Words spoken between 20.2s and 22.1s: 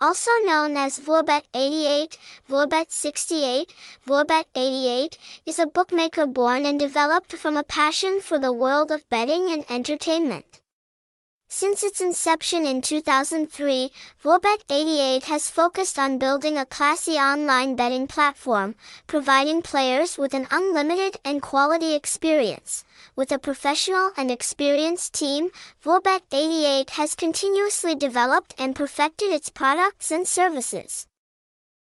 an unlimited and quality